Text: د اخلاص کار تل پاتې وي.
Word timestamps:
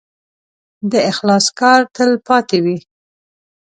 د 0.91 0.93
اخلاص 1.11 1.45
کار 1.59 1.81
تل 1.95 2.11
پاتې 2.27 2.57
وي. 2.63 2.77